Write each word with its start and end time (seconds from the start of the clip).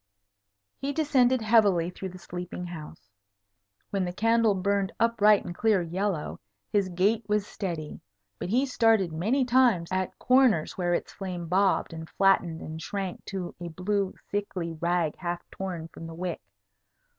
He 0.79 0.93
descended 0.93 1.43
heavily 1.43 1.91
through 1.91 2.09
the 2.09 2.17
sleeping 2.17 2.65
house. 2.65 3.07
When 3.91 4.03
the 4.03 4.11
candle 4.11 4.55
burned 4.55 4.91
upright 4.99 5.45
and 5.45 5.53
clear 5.53 5.79
yellow, 5.83 6.39
his 6.73 6.89
gait 6.89 7.23
was 7.29 7.45
steady; 7.45 8.01
but 8.39 8.49
he 8.49 8.65
started 8.65 9.13
many 9.13 9.45
times 9.45 9.91
at 9.91 10.17
corners 10.17 10.75
where 10.75 10.95
its 10.95 11.13
flame 11.13 11.47
bobbed 11.47 11.93
and 11.93 12.09
flattened 12.09 12.61
and 12.61 12.81
shrunk 12.81 13.23
to 13.25 13.53
a 13.59 13.67
blue, 13.67 14.15
sickly 14.31 14.73
rag 14.73 15.17
half 15.17 15.43
torn 15.51 15.87
from 15.89 16.07
the 16.07 16.15
wick. 16.15 16.41